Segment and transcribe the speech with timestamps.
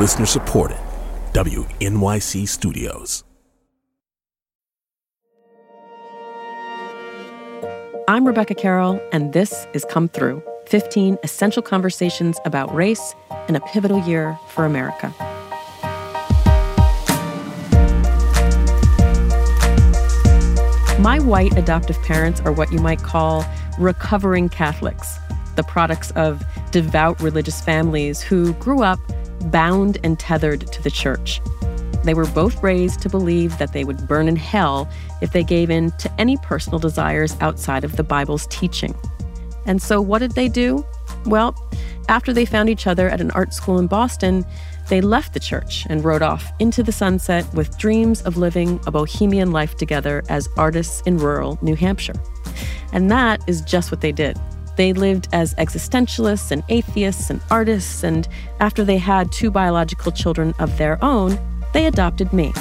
[0.00, 0.78] Listener supported.
[1.34, 3.22] WNYC Studios.
[8.08, 13.14] I'm Rebecca Carroll, and this is Come Through 15 essential conversations about race
[13.48, 15.12] in a pivotal year for America.
[20.98, 23.44] My white adoptive parents are what you might call
[23.78, 25.18] recovering Catholics,
[25.56, 28.98] the products of devout religious families who grew up
[29.46, 31.40] bound and tethered to the church.
[32.04, 34.88] They were both raised to believe that they would burn in hell
[35.20, 38.94] if they gave in to any personal desires outside of the Bible's teaching.
[39.66, 40.84] And so, what did they do?
[41.26, 41.54] Well,
[42.08, 44.44] after they found each other at an art school in Boston,
[44.88, 48.90] they left the church and rode off into the sunset with dreams of living a
[48.90, 52.20] bohemian life together as artists in rural New Hampshire.
[52.92, 54.36] And that is just what they did.
[54.80, 58.26] They lived as existentialists and atheists and artists, and
[58.60, 61.38] after they had two biological children of their own,
[61.74, 62.54] they adopted me.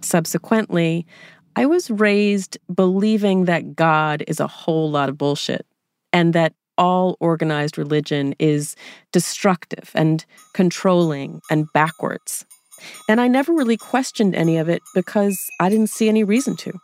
[0.00, 1.08] Subsequently,
[1.56, 5.66] I was raised believing that God is a whole lot of bullshit
[6.12, 8.76] and that all organized religion is
[9.10, 12.46] destructive and controlling and backwards.
[13.08, 16.78] And I never really questioned any of it because I didn't see any reason to.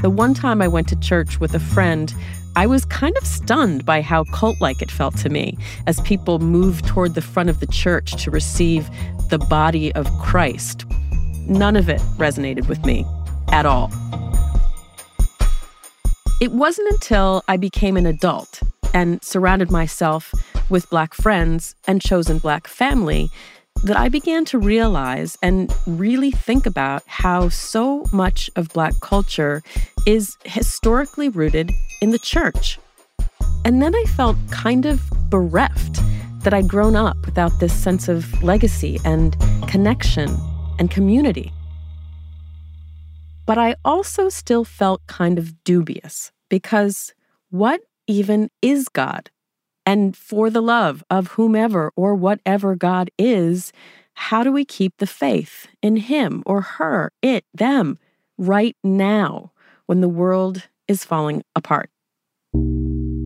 [0.00, 2.14] The one time I went to church with a friend,
[2.54, 6.38] I was kind of stunned by how cult like it felt to me as people
[6.38, 8.88] moved toward the front of the church to receive
[9.28, 10.84] the body of Christ.
[11.48, 13.04] None of it resonated with me
[13.48, 13.90] at all.
[16.40, 18.62] It wasn't until I became an adult
[18.94, 20.32] and surrounded myself
[20.70, 23.30] with Black friends and chosen Black family
[23.84, 29.62] that I began to realize and really think about how so much of Black culture
[30.06, 32.78] is historically rooted in the church.
[33.64, 36.00] And then I felt kind of bereft
[36.42, 39.36] that I'd grown up without this sense of legacy and
[39.68, 40.36] connection
[40.78, 41.52] and community.
[43.46, 47.14] But I also still felt kind of dubious because
[47.50, 49.30] what even is God?
[49.88, 53.72] And for the love of whomever or whatever God is,
[54.12, 57.98] how do we keep the faith in Him or her, it, them,
[58.36, 59.50] right now
[59.86, 61.88] when the world is falling apart?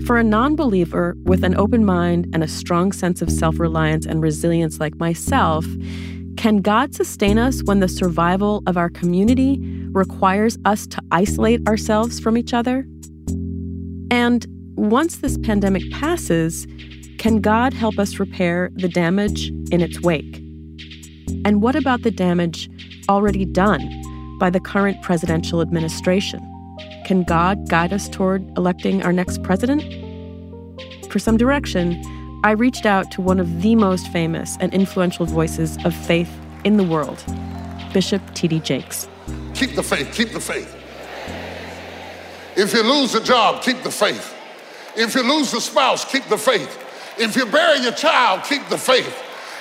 [0.07, 4.07] For a non believer with an open mind and a strong sense of self reliance
[4.07, 5.67] and resilience like myself,
[6.37, 9.59] can God sustain us when the survival of our community
[9.91, 12.87] requires us to isolate ourselves from each other?
[14.13, 14.47] And
[14.77, 16.67] once this pandemic passes,
[17.19, 20.39] can God help us repair the damage in its wake?
[21.45, 22.71] And what about the damage
[23.09, 26.41] already done by the current presidential administration?
[27.05, 29.83] Can God guide us toward electing our next president?
[31.11, 32.03] For some direction,
[32.45, 36.31] I reached out to one of the most famous and influential voices of faith
[36.65, 37.23] in the world,
[37.93, 38.61] Bishop T.D.
[38.61, 39.09] Jakes.
[39.55, 40.75] Keep the faith, keep the faith.
[42.57, 44.32] If you lose a job, keep the faith.
[44.97, 46.79] If you lose a spouse, keep the faith.
[47.19, 49.15] If you bury your child, keep the faith.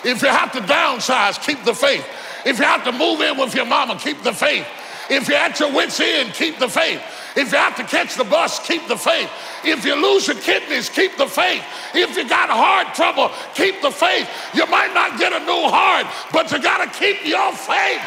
[0.03, 2.06] If you have to downsize, keep the faith.
[2.46, 4.66] If you have to move in with your mama, keep the faith.
[5.09, 7.02] If you're at your wits' end, keep the faith.
[7.36, 9.30] If you have to catch the bus, keep the faith.
[9.64, 11.63] If you lose your kidneys, keep the faith.
[11.94, 14.30] If you got heart trouble, keep the faith.
[14.53, 18.02] You might not get a new heart, but you got to keep your faith.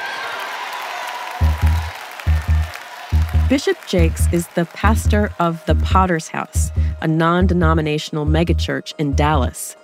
[3.54, 9.76] Bishop Jakes is the pastor of the Potter's House, a non denominational megachurch in Dallas.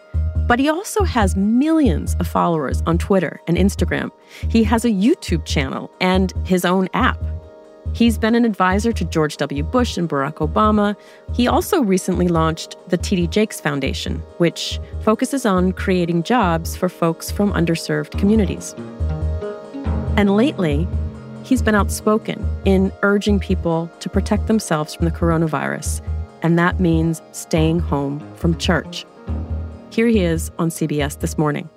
[0.49, 4.11] But he also has millions of followers on Twitter and Instagram.
[4.49, 7.23] He has a YouTube channel and his own app.
[7.93, 9.63] He's been an advisor to George W.
[9.63, 10.97] Bush and Barack Obama.
[11.33, 17.31] He also recently launched the TD Jakes Foundation, which focuses on creating jobs for folks
[17.31, 18.75] from underserved communities.
[20.17, 20.89] And lately,
[21.51, 26.01] he's been outspoken in urging people to protect themselves from the coronavirus,
[26.43, 29.05] and that means staying home from church.
[29.91, 31.69] Here he is on CBS this morning.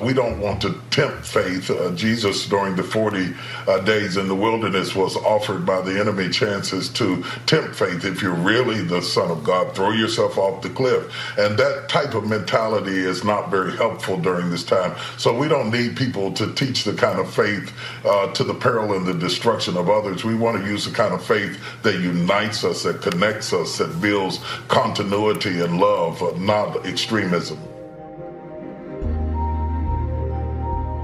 [0.00, 1.70] We don't want to tempt faith.
[1.70, 3.34] Uh, Jesus, during the 40
[3.66, 8.04] uh, days in the wilderness, was offered by the enemy chances to tempt faith.
[8.04, 11.12] If you're really the Son of God, throw yourself off the cliff.
[11.38, 14.96] And that type of mentality is not very helpful during this time.
[15.16, 17.72] So we don't need people to teach the kind of faith
[18.04, 20.24] uh, to the peril and the destruction of others.
[20.24, 24.00] We want to use the kind of faith that unites us, that connects us, that
[24.00, 27.58] builds continuity and love, uh, not extremism.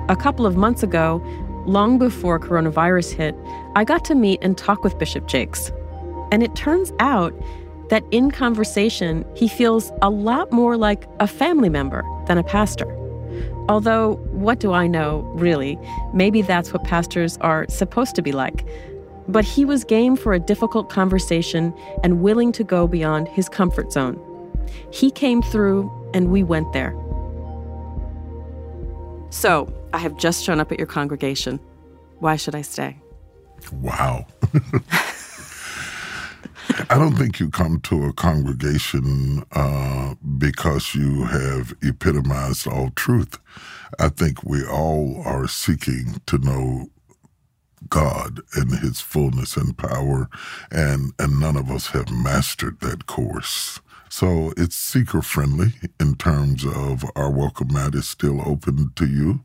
[0.08, 1.22] A couple of months ago,
[1.66, 3.34] long before coronavirus hit,
[3.74, 5.72] I got to meet and talk with Bishop Jakes.
[6.30, 7.32] And it turns out
[7.88, 12.90] that in conversation, he feels a lot more like a family member than a pastor.
[13.68, 15.78] Although, what do I know, really?
[16.12, 18.66] Maybe that's what pastors are supposed to be like.
[19.26, 21.72] But he was game for a difficult conversation
[22.02, 24.20] and willing to go beyond his comfort zone.
[24.90, 26.94] He came through, and we went there.
[29.30, 31.60] So, I have just shown up at your congregation.
[32.18, 32.96] Why should I stay?
[33.74, 34.26] Wow.
[36.90, 43.38] I don't think you come to a congregation uh, because you have epitomized all truth.
[44.00, 46.88] I think we all are seeking to know
[47.88, 50.28] God and His fullness and power,
[50.72, 53.78] and and none of us have mastered that course.
[54.16, 59.40] So it's seeker friendly in terms of our welcome mat is still open to you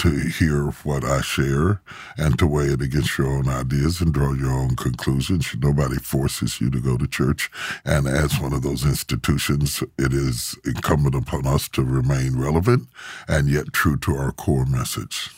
[0.00, 1.82] to hear what I share
[2.16, 5.54] and to weigh it against your own ideas and draw your own conclusions.
[5.56, 7.48] Nobody forces you to go to church.
[7.84, 12.88] And as one of those institutions, it is incumbent upon us to remain relevant
[13.28, 15.30] and yet true to our core message.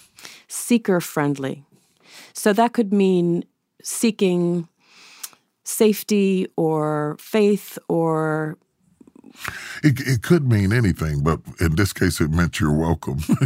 [0.49, 1.67] Seeker friendly.
[2.33, 3.45] So that could mean
[3.83, 4.69] seeking
[5.65, 8.57] safety or faith or
[9.83, 13.19] it, it could mean anything, but in this case, it meant you're welcome.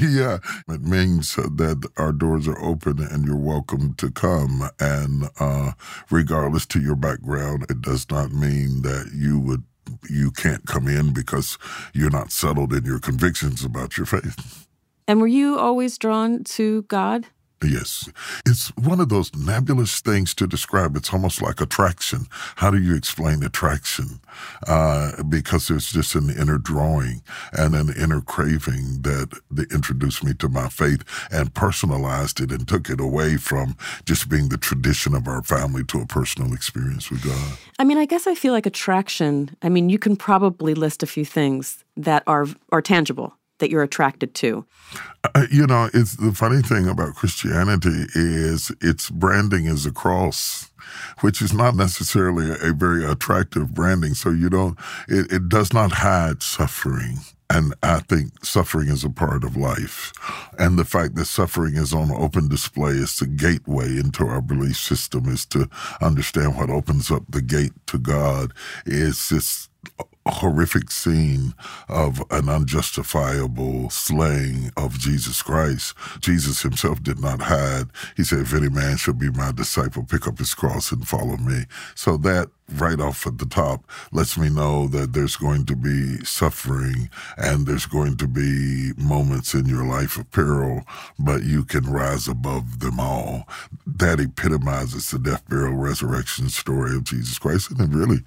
[0.00, 4.68] yeah, it means that our doors are open and you're welcome to come.
[4.80, 5.72] And uh,
[6.10, 9.64] regardless to your background, it does not mean that you would
[10.08, 11.58] you can't come in because
[11.92, 14.66] you're not settled in your convictions about your faith.
[15.08, 17.26] And were you always drawn to God?
[17.62, 18.08] Yes.
[18.46, 20.96] It's one of those nebulous things to describe.
[20.96, 22.26] It's almost like attraction.
[22.56, 24.20] How do you explain attraction?
[24.66, 27.22] Uh, because there's just an inner drawing
[27.52, 32.66] and an inner craving that, that introduced me to my faith and personalized it and
[32.66, 37.10] took it away from just being the tradition of our family to a personal experience
[37.10, 37.58] with God.
[37.78, 39.56] I mean, I guess I feel like attraction.
[39.62, 43.82] I mean, you can probably list a few things that are are tangible that you're
[43.82, 44.66] attracted to?
[45.24, 50.68] Uh, you know, it's the funny thing about Christianity is its branding is a cross
[51.20, 54.14] which is not necessarily a, very attractive branding.
[54.14, 54.78] So you don't,
[55.08, 57.18] it, it, does not hide suffering.
[57.48, 60.12] And I think suffering is a part of life.
[60.58, 64.76] And the fact that suffering is on open display is the gateway into our belief
[64.76, 65.68] system, is to
[66.00, 68.52] understand what opens up the gate to God
[68.84, 69.68] is this
[70.26, 71.54] horrific scene
[71.88, 75.94] of an unjustifiable slaying of Jesus Christ.
[76.20, 77.88] Jesus himself did not hide.
[78.16, 81.36] He said, If any man shall be my disciple, pick up his cross and follow
[81.36, 81.64] me.
[81.94, 86.24] So that right off at the top lets me know that there's going to be
[86.24, 90.82] suffering and there's going to be moments in your life of peril,
[91.18, 93.48] but you can rise above them all.
[93.86, 97.70] That epitomizes the death, burial, resurrection story of Jesus Christ.
[97.70, 98.20] And it really,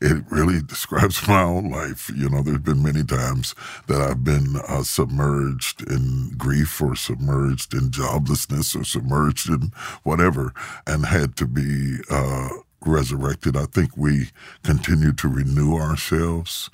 [0.00, 2.10] it really describes my own life.
[2.14, 3.54] You know, there's been many times
[3.86, 10.52] that I've been uh, submerged in grief or submerged in joblessness or submerged in whatever
[10.86, 12.48] and had to be, uh,
[12.84, 13.56] resurrected.
[13.56, 14.30] I think we
[14.62, 16.70] continue to renew ourselves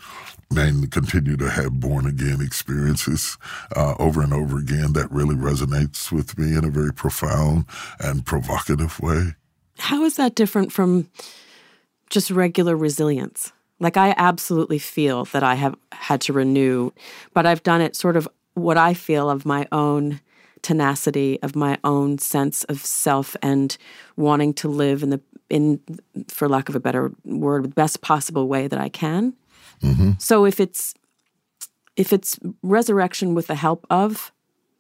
[0.51, 3.37] and continue to have born again experiences
[3.75, 4.93] uh, over and over again.
[4.93, 7.67] That really resonates with me in a very profound
[7.99, 9.35] and provocative way.
[9.79, 11.09] How is that different from
[12.11, 13.53] just regular resilience?
[13.81, 16.93] Like, I absolutely feel that I have had to renew,
[17.33, 20.21] but I've done it sort of what I feel of my own
[20.65, 23.77] tenacity of my own sense of self and
[24.17, 25.21] wanting to live in the
[25.51, 25.81] in
[26.29, 29.35] for lack of a better word the best possible way that I can.
[29.83, 30.13] Mm-hmm.
[30.19, 30.95] So if it's
[31.97, 34.33] if it's resurrection with the help of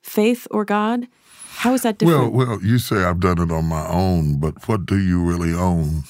[0.03, 1.07] faith or God,
[1.57, 2.33] how is that different?
[2.35, 5.53] Well, well, you say I've done it on my own, but what do you really
[5.53, 6.03] own?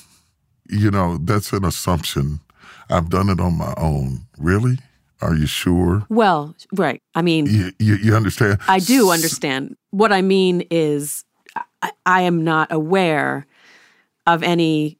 [0.69, 2.41] You know, that's an assumption.
[2.89, 4.27] I've done it on my own.
[4.39, 4.79] Really?
[5.21, 6.07] Are you sure?
[6.09, 7.03] Well, right.
[7.15, 8.59] I mean, you, you, you understand?
[8.69, 9.77] I do understand.
[9.91, 11.25] What I mean is,
[11.83, 13.47] I, I am not aware
[14.27, 14.99] of any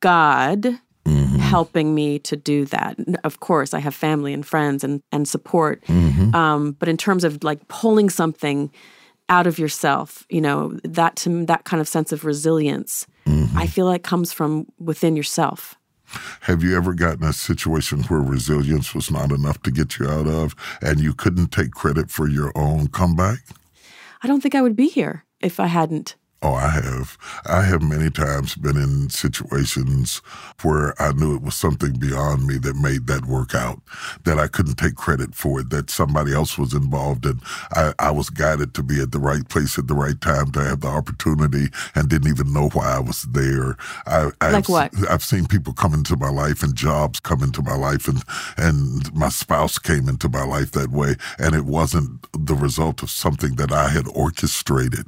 [0.00, 1.36] God mm-hmm.
[1.36, 2.96] helping me to do that.
[3.24, 5.82] Of course, I have family and friends and, and support.
[5.86, 6.34] Mm-hmm.
[6.34, 8.70] Um, but in terms of like pulling something
[9.28, 13.56] out of yourself, you know, that to that kind of sense of resilience, mm-hmm.
[13.56, 15.76] I feel like comes from within yourself.
[16.40, 20.26] Have you ever gotten a situation where resilience was not enough to get you out
[20.26, 23.38] of and you couldn't take credit for your own comeback?
[24.22, 27.16] I don't think I would be here if I hadn't Oh, I have.
[27.46, 30.20] I have many times been in situations
[30.62, 33.80] where I knew it was something beyond me that made that work out,
[34.24, 37.40] that I couldn't take credit for it, that somebody else was involved and
[37.72, 40.64] I, I was guided to be at the right place at the right time to
[40.64, 43.76] have the opportunity and didn't even know why I was there.
[44.06, 44.92] I, like I've, what?
[45.08, 48.20] I've seen people come into my life and jobs come into my life and,
[48.56, 51.14] and my spouse came into my life that way.
[51.38, 55.06] And it wasn't the result of something that I had orchestrated.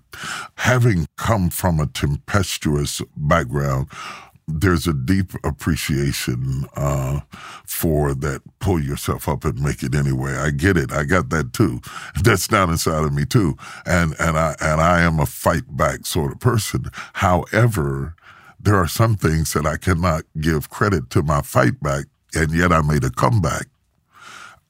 [0.58, 3.88] Having come from a tempestuous background,
[4.46, 7.20] there's a deep appreciation uh,
[7.64, 10.36] for that pull yourself up and make it anyway.
[10.36, 10.92] I get it.
[10.92, 11.80] I got that too.
[12.22, 13.56] That's down inside of me too.
[13.86, 16.84] And and I and I am a fight back sort of person.
[17.14, 18.14] However,
[18.60, 22.04] there are some things that I cannot give credit to my fight back,
[22.34, 23.66] and yet I made a comeback.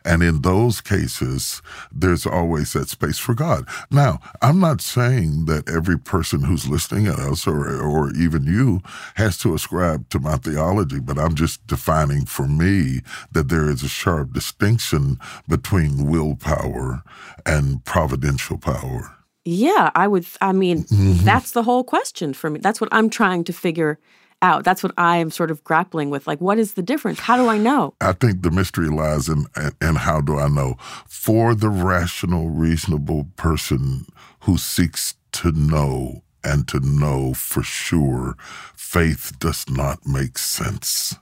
[0.04, 3.66] And in those cases, there's always that space for God.
[3.90, 8.82] Now, I'm not saying that every person who's listening at us or, or even you
[9.14, 13.00] has to ascribe to my theology, but I'm just defining for me
[13.32, 15.18] that there is a sharp distinction
[15.48, 17.02] between willpower
[17.46, 19.16] and providential power.
[19.46, 20.26] Yeah, I would.
[20.40, 21.24] I mean, mm-hmm.
[21.24, 22.60] that's the whole question for me.
[22.60, 23.98] That's what I'm trying to figure
[24.42, 24.64] out.
[24.64, 26.26] That's what I am sort of grappling with.
[26.26, 27.20] Like, what is the difference?
[27.20, 27.94] How do I know?
[28.00, 29.46] I think the mystery lies in,
[29.80, 30.76] and how do I know?
[31.06, 34.06] For the rational, reasonable person
[34.40, 38.36] who seeks to know and to know for sure,
[38.76, 41.16] faith does not make sense.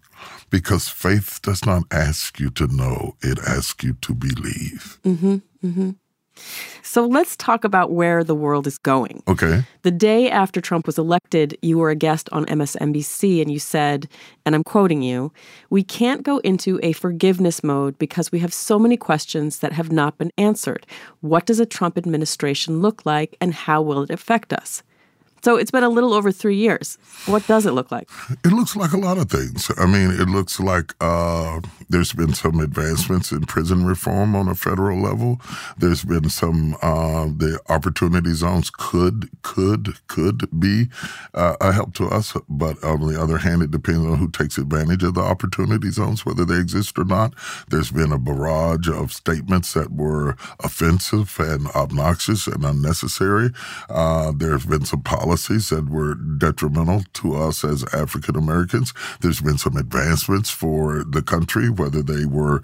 [0.50, 4.99] Because faith does not ask you to know, it asks you to believe.
[5.04, 5.37] Mm-hmm.
[5.64, 5.90] Mm-hmm.
[6.82, 9.22] So let's talk about where the world is going.
[9.28, 9.64] Okay.
[9.82, 14.08] The day after Trump was elected, you were a guest on MSNBC and you said,
[14.44, 15.32] and I'm quoting you,
[15.70, 19.92] we can't go into a forgiveness mode because we have so many questions that have
[19.92, 20.87] not been answered.
[21.20, 24.82] What does a Trump administration look like and how will it affect us?
[25.44, 26.99] So it's been a little over three years.
[27.26, 28.08] What does it look like?
[28.44, 29.72] It looks like a lot of things.
[29.76, 34.54] I mean, it looks like uh, there's been some advancements in prison reform on a
[34.54, 35.40] federal level.
[35.76, 40.87] There's been some uh, the opportunity zones could could could be
[41.34, 44.58] uh, a help to us, but on the other hand, it depends on who takes
[44.58, 47.34] advantage of the opportunity zones, whether they exist or not.
[47.68, 53.50] There's been a barrage of statements that were offensive and obnoxious and unnecessary.
[53.90, 58.92] Uh, there's been some policies policies that were detrimental to us as African Americans.
[59.22, 62.60] There's been some advancements for the country, whether they were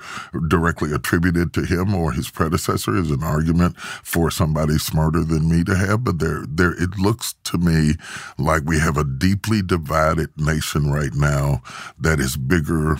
[0.48, 5.64] directly attributed to him or his predecessor is an argument for somebody smarter than me
[5.64, 6.04] to have.
[6.04, 7.94] But there, there, it looks to me
[8.36, 11.62] like we have a deeply divided nation right now
[11.98, 12.98] that is bigger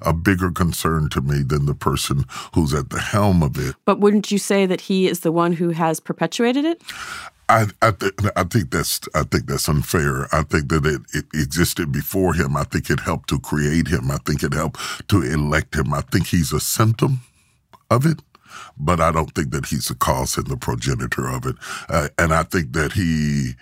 [0.00, 2.24] a bigger concern to me than the person
[2.54, 3.74] who's at the helm of it.
[3.84, 6.82] But wouldn't you say that he is the one who has perpetuated it?
[7.48, 10.28] I I, th- I think that's I think that's unfair.
[10.32, 12.56] I think that it, it existed before him.
[12.56, 14.10] I think it helped to create him.
[14.10, 15.94] I think it helped to elect him.
[15.94, 17.20] I think he's a symptom
[17.90, 18.20] of it,
[18.76, 21.56] but I don't think that he's the cause and the progenitor of it.
[21.88, 23.54] Uh, and I think that he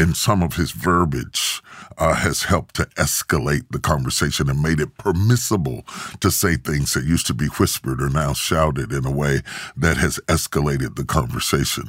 [0.00, 1.62] in some of his verbiage
[1.98, 5.82] uh, has helped to escalate the conversation and made it permissible
[6.20, 9.42] to say things that used to be whispered or now shouted in a way
[9.76, 11.84] that has escalated the conversation.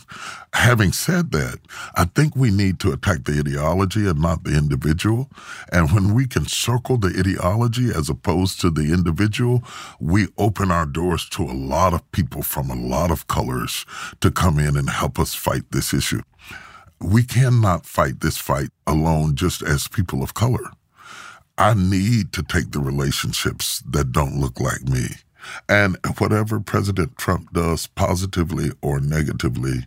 [0.54, 1.60] Having said that,
[1.96, 5.30] I think we need to attack the ideology and not the individual.
[5.72, 9.64] And when we can circle the ideology as opposed to the individual,
[10.02, 13.86] we open our doors to a lot of people from a lot of colors
[14.20, 16.22] to come in and help us fight this issue
[17.04, 20.72] we cannot fight this fight alone just as people of color.
[21.58, 25.08] I need to take the relationships that don't look like me.
[25.68, 29.86] And whatever President Trump does, positively or negatively,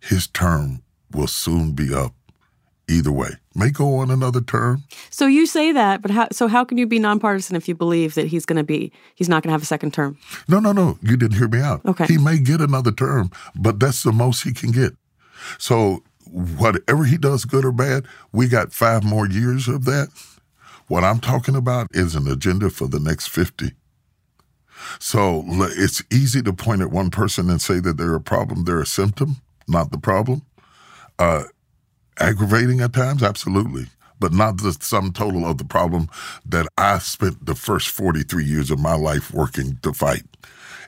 [0.00, 2.14] his term will soon be up
[2.88, 3.30] either way.
[3.54, 4.84] May go on another term.
[5.10, 8.14] So you say that, but how, so how can you be nonpartisan if you believe
[8.14, 10.18] that he's going to be he's not going to have a second term?
[10.48, 10.98] No, no, no.
[11.02, 11.84] You didn't hear me out.
[11.84, 12.06] Okay.
[12.06, 14.94] He may get another term, but that's the most he can get.
[15.58, 20.08] So whatever he does, good or bad, we got five more years of that.
[20.88, 23.72] What I'm talking about is an agenda for the next 50.
[24.98, 28.80] So it's easy to point at one person and say that they're a problem, they're
[28.80, 29.36] a symptom,
[29.68, 30.42] not the problem.
[31.18, 31.44] Uh,
[32.18, 33.86] aggravating at times, absolutely,
[34.18, 36.08] but not the sum total of the problem
[36.44, 40.24] that I spent the first 43 years of my life working to fight.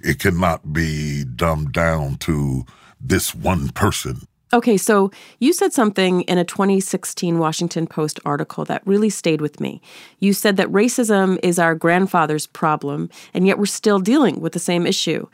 [0.02, 2.64] It cannot be dumbed down to
[3.00, 8.87] this one person Okay, so you said something in a 2016 Washington Post article that
[8.87, 9.82] really stayed with me.
[10.20, 14.61] You said that racism is our grandfather's problem, and yet we're still dealing with the
[14.61, 15.26] same issue.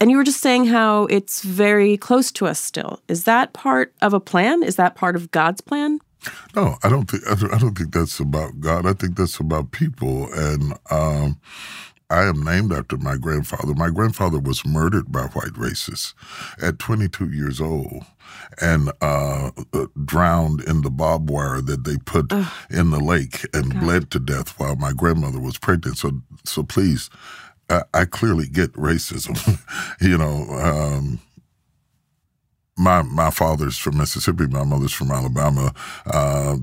[0.00, 3.00] And you were just saying how it's very close to us still.
[3.08, 4.62] Is that part of a plan?
[4.62, 5.98] Is that part of God's plan?
[6.54, 8.86] No, I don't think I don't, think that's about God.
[8.86, 11.40] I think that's about people, and um,
[12.10, 13.74] I am named after my grandfather.
[13.74, 16.14] My grandfather was murdered by white racists
[16.62, 18.04] at 22 years old
[18.60, 22.46] and uh, uh, drowned in the barbed wire that they put Ugh.
[22.70, 23.80] in the lake and God.
[23.80, 25.98] bled to death while my grandmother was pregnant.
[25.98, 26.12] So,
[26.44, 27.10] so please,
[27.68, 29.36] I, I clearly get racism.
[30.00, 31.20] you know, um,
[32.78, 35.72] my my father's from Mississippi, my mother's from Alabama.
[36.06, 36.56] Uh,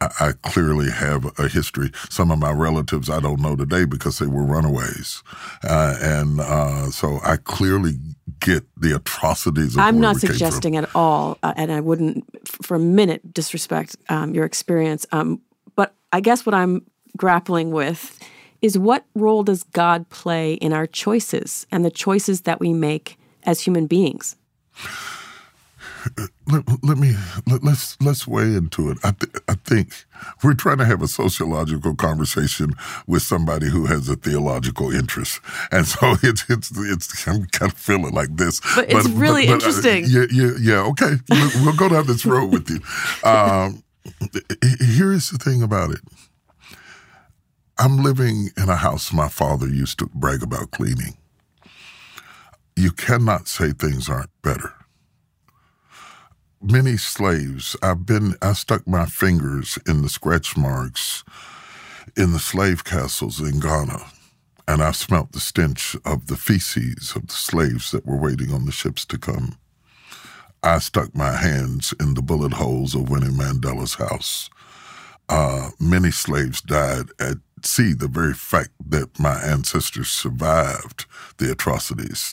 [0.00, 1.90] I clearly have a history.
[2.08, 5.22] Some of my relatives I don't know today because they were runaways,
[5.64, 7.98] uh, and uh, so I clearly
[8.40, 9.76] get the atrocities.
[9.76, 14.44] I'm not suggesting at all, uh, and I wouldn't for a minute disrespect um, your
[14.44, 15.04] experience.
[15.12, 15.40] Um,
[15.74, 16.84] but I guess what I'm
[17.16, 18.18] grappling with
[18.60, 23.18] is what role does God play in our choices and the choices that we make
[23.42, 24.36] as human beings?
[26.50, 27.14] Let, let me
[27.46, 28.98] let, let's, let's weigh into it.
[29.04, 30.04] I th- I think
[30.42, 32.74] we're trying to have a sociological conversation
[33.06, 35.40] with somebody who has a theological interest,
[35.70, 38.60] and so it's it's it's I'm kind of feeling like this.
[38.74, 40.04] But it's but, really but, uh, interesting.
[40.06, 40.82] Yeah, yeah, yeah.
[40.88, 42.80] Okay, we'll, we'll, go down this road with you.
[43.28, 43.82] Um,
[44.80, 46.00] here is the thing about it.
[47.78, 51.16] I'm living in a house my father used to brag about cleaning.
[52.76, 54.74] You cannot say things aren't better
[56.62, 57.76] many slaves.
[57.82, 61.24] I've been, I stuck my fingers in the scratch marks
[62.16, 64.04] in the slave castles in Ghana,
[64.68, 68.66] and I smelt the stench of the feces of the slaves that were waiting on
[68.66, 69.56] the ships to come.
[70.62, 74.48] I stuck my hands in the bullet holes of Winnie Mandela's house.
[75.28, 77.94] Uh, many slaves died at sea.
[77.94, 81.06] The very fact that my ancestors survived
[81.38, 82.32] the atrocities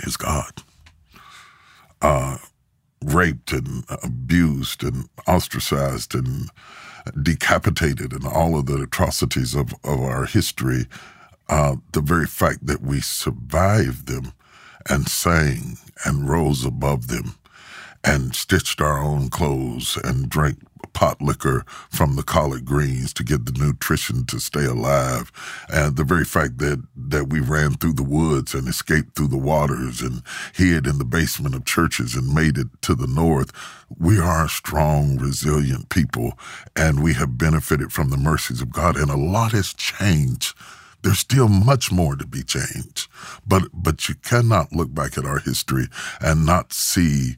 [0.00, 0.62] is God.
[2.02, 2.38] Uh,
[3.02, 6.50] raped and abused and ostracized and
[7.22, 10.86] decapitated and all of the atrocities of, of our history,
[11.48, 14.32] uh, the very fact that we survived them
[14.88, 17.34] and sang and rose above them
[18.02, 20.58] and stitched our own clothes and drank
[20.94, 25.30] pot liquor from the collard greens to get the nutrition to stay alive.
[25.68, 29.36] And the very fact that, that we ran through the woods and escaped through the
[29.36, 30.22] waters and
[30.54, 33.52] hid in the basement of churches and made it to the north,
[33.98, 36.38] we are a strong, resilient people
[36.74, 38.96] and we have benefited from the mercies of God.
[38.96, 40.56] And a lot has changed
[41.02, 43.08] there's still much more to be changed
[43.46, 45.86] but but you cannot look back at our history
[46.22, 47.36] and not see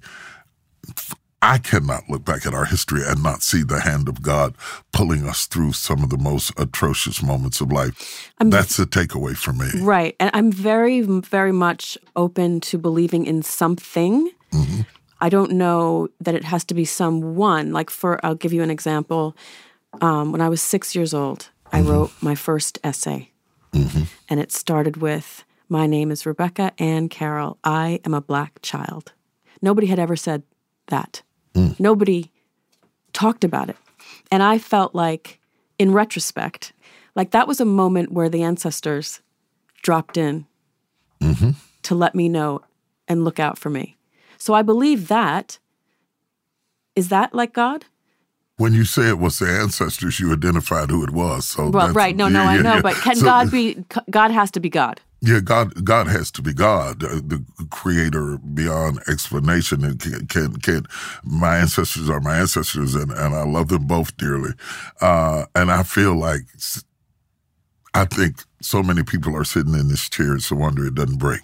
[1.42, 4.55] I cannot look back at our history and not see the hand of God
[4.92, 8.33] pulling us through some of the most atrocious moments of life.
[8.38, 9.68] I'm, That's a takeaway for me.
[9.81, 10.16] Right.
[10.18, 14.31] And I'm very, very much open to believing in something.
[14.53, 14.81] Mm-hmm.
[15.20, 17.72] I don't know that it has to be someone.
[17.72, 19.37] Like, for, I'll give you an example.
[20.01, 21.90] Um, when I was six years old, I mm-hmm.
[21.90, 23.31] wrote my first essay.
[23.72, 24.05] Mm-hmm.
[24.29, 27.59] And it started with My name is Rebecca Ann Carroll.
[27.62, 29.12] I am a black child.
[29.61, 30.42] Nobody had ever said
[30.88, 31.22] that.
[31.57, 31.81] Mm.
[31.81, 32.31] Nobody
[33.12, 33.77] talked about it.
[34.31, 35.40] And I felt like,
[35.79, 36.73] in retrospect,
[37.14, 39.21] like that was a moment where the ancestors
[39.83, 40.47] dropped in
[41.21, 41.51] mm-hmm.
[41.83, 42.61] to let me know
[43.09, 43.97] and look out for me.
[44.38, 45.59] So I believe that.
[46.95, 47.85] Is that like God?
[48.57, 51.47] When you say it was the ancestors, you identified who it was.
[51.47, 52.16] So well, right?
[52.16, 52.75] No, no, yeah, I know.
[52.77, 52.83] Yeah.
[52.83, 53.85] But can so, God be?
[54.09, 55.01] God has to be God.
[55.20, 55.85] Yeah, God.
[55.85, 59.85] God has to be God, the Creator beyond explanation.
[59.85, 60.87] And can, can, can
[61.24, 64.52] my ancestors are my ancestors, and, and I love them both dearly.
[65.00, 66.42] Uh, and I feel like
[67.94, 70.37] I think so many people are sitting in this chair.
[70.37, 71.42] It's a wonder it doesn't break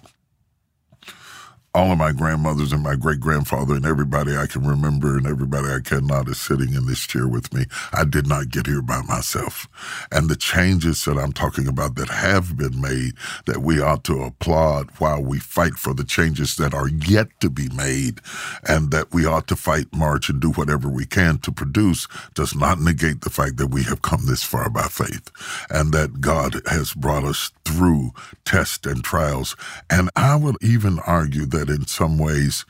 [1.75, 5.69] all of my grandmothers and my great grandfather and everybody I can remember and everybody
[5.69, 7.65] I cannot is sitting in this chair with me.
[7.93, 9.67] I did not get here by myself.
[10.11, 13.13] And the changes that I'm talking about that have been made
[13.47, 17.49] that we ought to applaud while we fight for the changes that are yet to
[17.49, 18.19] be made
[18.67, 22.55] and that we ought to fight, march, and do whatever we can to produce does
[22.55, 25.31] not negate the fact that we have come this far by faith
[25.69, 28.11] and that God has brought us through
[28.45, 29.55] tests and trials.
[29.89, 32.65] And I will even argue that that in some ways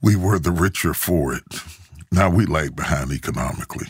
[0.00, 1.44] we were the richer for it.
[2.10, 3.88] Now we lag behind economically.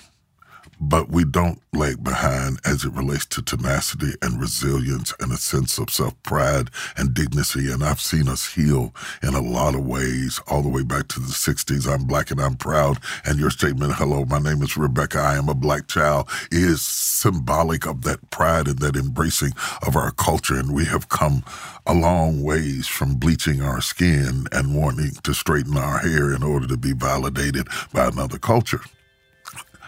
[0.81, 5.79] But we don't lag behind as it relates to tenacity and resilience and a sense
[5.79, 7.71] of self pride and dignity.
[7.71, 11.21] And I've seen us heal in a lot of ways, all the way back to
[11.21, 11.91] the 60s.
[11.91, 12.99] I'm black and I'm proud.
[13.25, 17.87] And your statement, hello, my name is Rebecca, I am a black child, is symbolic
[17.87, 19.53] of that pride and that embracing
[19.87, 20.59] of our culture.
[20.59, 21.45] And we have come
[21.87, 26.67] a long ways from bleaching our skin and wanting to straighten our hair in order
[26.67, 28.81] to be validated by another culture.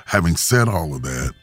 [0.08, 1.34] Having said all of that,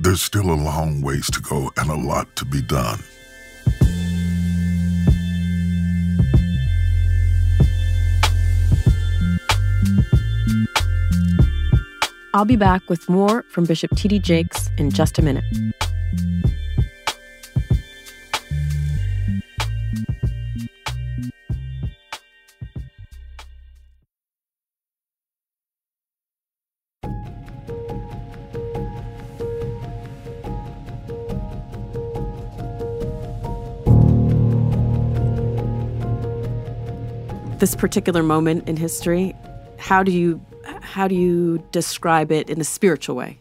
[0.00, 2.98] there's still a long ways to go and a lot to be done.
[12.34, 14.18] I'll be back with more from Bishop T.D.
[14.18, 15.44] Jakes in just a minute.
[37.62, 39.36] This particular moment in history,
[39.78, 40.44] how do you
[40.80, 43.38] how do you describe it in a spiritual way?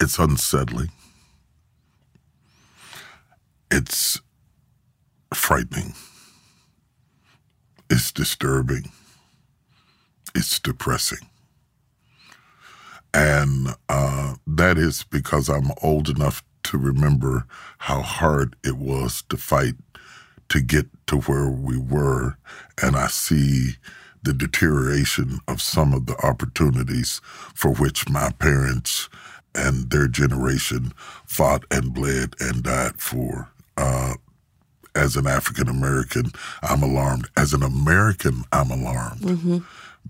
[0.00, 0.92] It's unsettling.
[3.68, 4.20] It's
[5.34, 5.94] frightening.
[7.90, 8.92] It's disturbing.
[10.32, 11.28] It's depressing.
[13.12, 17.46] And uh, that is because I'm old enough to remember
[17.78, 19.74] how hard it was to fight
[20.48, 22.36] to get to where we were.
[22.82, 23.76] And I see
[24.22, 27.20] the deterioration of some of the opportunities
[27.54, 29.08] for which my parents
[29.54, 30.92] and their generation
[31.26, 33.50] fought and bled and died for.
[33.76, 34.14] Uh,
[34.94, 36.30] as an African American,
[36.62, 37.28] I'm alarmed.
[37.36, 39.20] As an American, I'm alarmed.
[39.20, 39.58] Mm-hmm.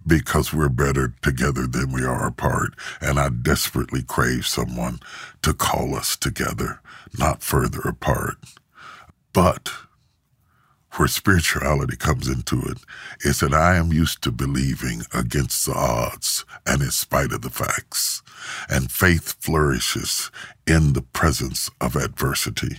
[0.07, 2.75] Because we're better together than we are apart.
[3.01, 5.01] And I desperately crave someone
[5.43, 6.81] to call us together,
[7.19, 8.37] not further apart.
[9.33, 9.71] But
[10.97, 12.79] where spirituality comes into it
[13.25, 17.51] is that I am used to believing against the odds and in spite of the
[17.51, 18.23] facts.
[18.69, 20.31] And faith flourishes
[20.67, 22.79] in the presence of adversity.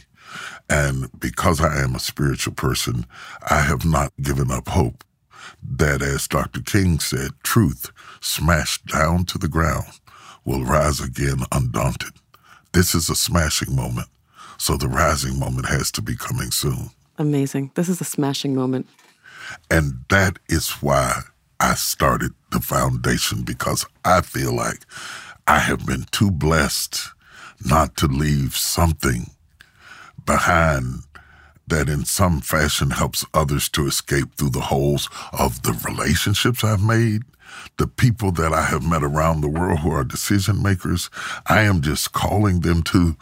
[0.69, 3.05] And because I am a spiritual person,
[3.49, 5.03] I have not given up hope
[5.63, 6.61] that, as Dr.
[6.61, 9.99] King said, truth smashed down to the ground
[10.43, 12.13] will rise again undaunted.
[12.71, 14.07] This is a smashing moment,
[14.57, 16.91] so the rising moment has to be coming soon.
[17.17, 17.71] Amazing.
[17.75, 18.87] This is a smashing moment.
[19.69, 21.21] And that is why
[21.59, 24.85] I started the foundation because I feel like
[25.47, 27.09] I have been too blessed
[27.63, 29.31] not to leave something
[30.25, 31.03] behind
[31.67, 36.83] that in some fashion helps others to escape through the holes of the relationships I've
[36.83, 37.23] made,
[37.77, 41.09] the people that I have met around the world who are decision makers.
[41.47, 43.15] I am just calling them to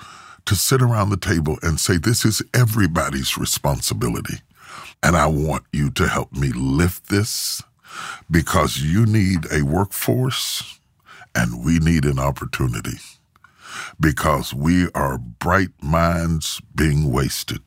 [0.46, 4.40] to sit around the table and say, This is everybody's responsibility.
[5.02, 7.62] And I want you to help me lift this
[8.30, 10.80] because you need a workforce
[11.36, 12.98] and we need an opportunity
[14.00, 17.62] because we are bright minds being wasted.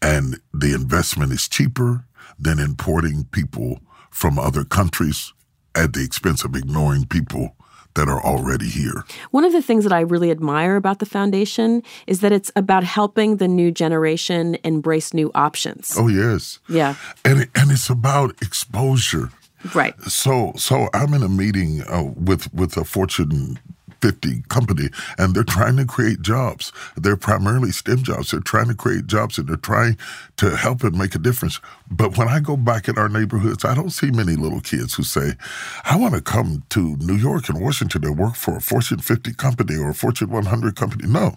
[0.00, 2.04] And the investment is cheaper
[2.38, 5.32] than importing people from other countries
[5.74, 7.56] at the expense of ignoring people
[7.94, 9.04] that are already here.
[9.30, 12.84] One of the things that I really admire about the foundation is that it's about
[12.84, 15.94] helping the new generation embrace new options.
[15.98, 16.60] Oh yes.
[16.68, 16.94] Yeah.
[17.24, 19.30] And and it's about exposure.
[19.74, 20.00] Right.
[20.02, 23.58] So so I'm in a meeting uh, with with a Fortune
[24.00, 26.72] 50 company and they're trying to create jobs.
[26.96, 28.30] They're primarily STEM jobs.
[28.30, 29.96] They're trying to create jobs and they're trying
[30.36, 31.60] to help and make a difference.
[31.90, 35.02] But when I go back in our neighborhoods, I don't see many little kids who
[35.02, 35.32] say,
[35.84, 39.34] I want to come to New York and Washington and work for a Fortune 50
[39.34, 41.08] company or a Fortune 100 company.
[41.08, 41.36] No.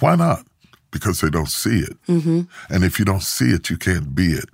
[0.00, 0.46] Why not?
[0.90, 2.02] Because they don't see it.
[2.06, 2.42] Mm-hmm.
[2.68, 4.48] And if you don't see it, you can't be it.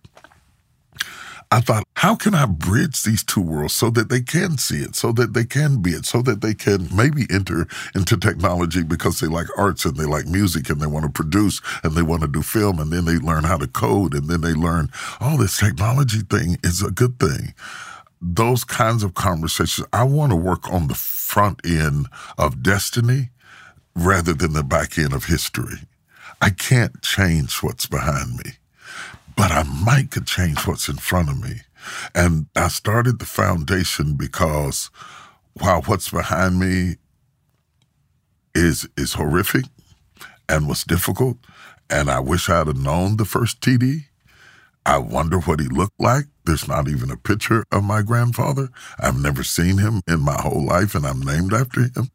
[1.52, 4.96] I thought, how can I bridge these two worlds so that they can see it,
[4.96, 9.20] so that they can be it, so that they can maybe enter into technology because
[9.20, 12.22] they like arts and they like music and they want to produce and they want
[12.22, 15.36] to do film and then they learn how to code and then they learn, oh,
[15.36, 17.54] this technology thing is a good thing.
[18.20, 22.06] Those kinds of conversations, I want to work on the front end
[22.38, 23.30] of destiny
[23.94, 25.78] rather than the back end of history.
[26.40, 28.52] I can't change what's behind me
[29.36, 31.60] but I might could change what's in front of me.
[32.14, 34.90] And I started the foundation because
[35.54, 36.96] while what's behind me
[38.54, 39.66] is is horrific
[40.48, 41.36] and was difficult,
[41.90, 44.06] and I wish I'd have known the first TD,
[44.84, 46.24] I wonder what he looked like.
[46.44, 48.68] There's not even a picture of my grandfather.
[49.00, 52.10] I've never seen him in my whole life, and I'm named after him.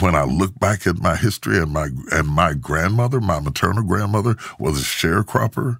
[0.00, 4.36] When I look back at my history and my and my grandmother, my maternal grandmother,
[4.58, 5.78] was a sharecropper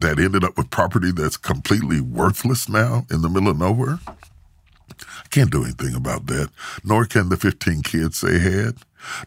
[0.00, 3.98] that ended up with property that's completely worthless now in the middle of nowhere.
[4.08, 6.50] I can't do anything about that,
[6.84, 8.78] nor can the 15 kids they had,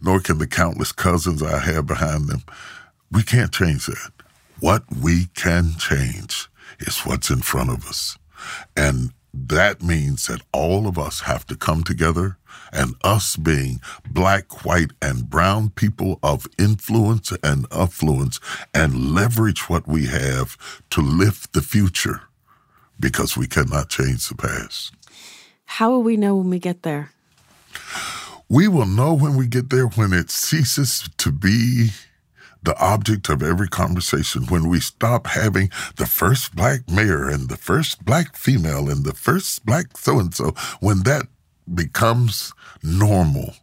[0.01, 2.43] nor can the countless cousins I have behind them.
[3.11, 4.11] We can't change that.
[4.59, 8.17] What we can change is what's in front of us.
[8.75, 12.37] And that means that all of us have to come together,
[12.73, 18.39] and us being black, white, and brown people of influence and affluence,
[18.73, 20.57] and leverage what we have
[20.89, 22.21] to lift the future
[22.99, 24.93] because we cannot change the past.
[25.65, 27.11] How will we know when we get there?
[28.49, 31.91] We will know when we get there when it ceases to be
[32.63, 37.57] the object of every conversation when we stop having the first black mayor and the
[37.57, 41.27] first black female and the first black so and so, when that
[41.73, 43.53] becomes normal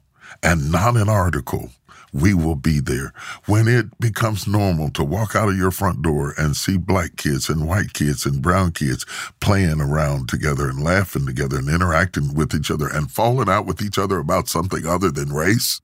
[0.43, 1.71] and not an article,
[2.13, 3.13] we will be there.
[3.47, 7.49] When it becomes normal to walk out of your front door and see black kids
[7.49, 9.05] and white kids and brown kids
[9.41, 13.83] playing around together and laughing together and interacting with each other and falling out with
[13.83, 15.81] each other about something other than race,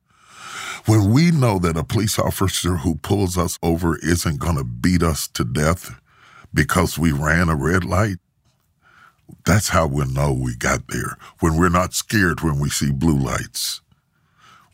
[0.86, 5.02] when we know that a police officer who pulls us over isn't going to beat
[5.02, 5.98] us to death
[6.52, 8.18] because we ran a red light,
[9.44, 11.16] that's how we'll know we got there.
[11.40, 13.80] When we're not scared when we see blue lights,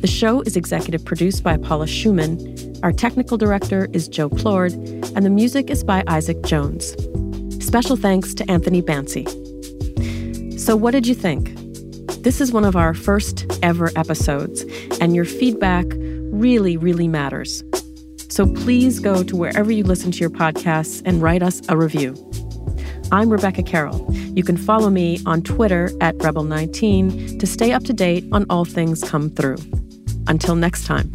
[0.01, 2.79] The show is executive produced by Paula Szuchman.
[2.83, 4.75] Our technical director is Joe Plourde,
[5.15, 6.95] and the music is by Isaac Jones.
[7.73, 9.27] Special thanks to Anthony Bancy.
[10.59, 11.55] So, what did you think?
[12.21, 14.61] This is one of our first ever episodes,
[15.01, 17.63] and your feedback really, really matters.
[18.29, 22.13] So, please go to wherever you listen to your podcasts and write us a review.
[23.11, 24.07] I'm Rebecca Carroll.
[24.13, 28.65] You can follow me on Twitter at Rebel19 to stay up to date on all
[28.65, 29.57] things come through.
[30.27, 31.11] Until next time.